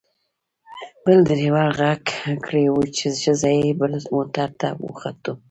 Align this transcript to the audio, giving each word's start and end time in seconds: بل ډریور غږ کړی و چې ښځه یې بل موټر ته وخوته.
بل 1.03 1.17
ډریور 1.27 1.67
غږ 1.79 2.03
کړی 2.45 2.65
و 2.69 2.75
چې 2.97 3.05
ښځه 3.23 3.49
یې 3.59 3.69
بل 3.79 3.93
موټر 4.15 4.49
ته 4.61 4.67
وخوته. 4.85 5.31